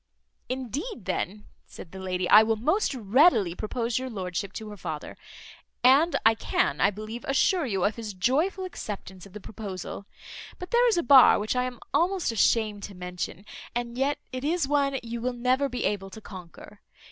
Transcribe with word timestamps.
"Indeed, 0.49 1.05
then," 1.05 1.45
said 1.67 1.91
the 1.91 1.99
lady, 1.99 2.27
"I 2.27 2.41
will 2.41 2.55
most 2.55 2.95
readily 2.95 3.53
propose 3.53 3.99
your 3.99 4.09
lordship 4.09 4.51
to 4.53 4.69
her 4.69 4.75
father; 4.75 5.15
and 5.83 6.15
I 6.25 6.33
can, 6.33 6.81
I 6.81 6.89
believe, 6.89 7.23
assure 7.27 7.67
you 7.67 7.83
of 7.83 7.97
his 7.97 8.15
joyful 8.15 8.65
acceptance 8.65 9.27
of 9.27 9.33
the 9.33 9.39
proposal; 9.39 10.07
but 10.57 10.71
there 10.71 10.87
is 10.87 10.97
a 10.97 11.03
bar, 11.03 11.37
which 11.37 11.55
I 11.55 11.65
am 11.65 11.79
almost 11.93 12.31
ashamed 12.31 12.81
to 12.85 12.95
mention; 12.95 13.45
and 13.75 13.95
yet 13.95 14.17
it 14.31 14.43
is 14.43 14.67
one 14.67 14.97
you 15.03 15.21
will 15.21 15.33
never 15.33 15.69
be 15.69 15.83
able 15.85 16.09
to 16.09 16.19
conquer. 16.19 16.81